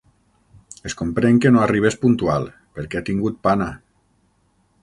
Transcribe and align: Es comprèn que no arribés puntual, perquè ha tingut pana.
Es 0.89 0.95
comprèn 1.01 1.37
que 1.43 1.51
no 1.53 1.61
arribés 1.65 1.99
puntual, 2.05 2.49
perquè 2.79 3.01
ha 3.01 3.07
tingut 3.11 3.41
pana. 3.49 3.73